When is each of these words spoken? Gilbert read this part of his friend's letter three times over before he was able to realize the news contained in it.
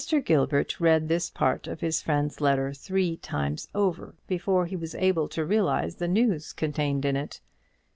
Gilbert 0.25 0.79
read 0.79 1.07
this 1.09 1.29
part 1.29 1.67
of 1.67 1.79
his 1.81 2.01
friend's 2.01 2.41
letter 2.41 2.73
three 2.73 3.17
times 3.17 3.67
over 3.75 4.15
before 4.25 4.65
he 4.65 4.75
was 4.75 4.95
able 4.95 5.27
to 5.29 5.45
realize 5.45 5.97
the 5.97 6.07
news 6.07 6.53
contained 6.53 7.05
in 7.05 7.15
it. 7.15 7.39